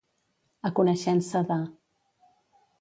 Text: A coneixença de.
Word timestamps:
A 0.69 0.71
coneixença 0.79 1.43
de. 1.53 1.61